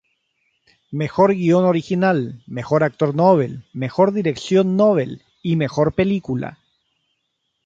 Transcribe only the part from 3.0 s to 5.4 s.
novel, mejor dirección novel